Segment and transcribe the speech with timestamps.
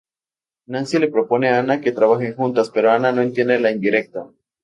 [0.65, 4.27] Nancy le propone a Ana que trabajen juntas, pero Ana no entiende la indirecta.